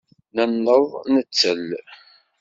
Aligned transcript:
Nenneḍ 0.35 0.85
nettel. 1.13 1.65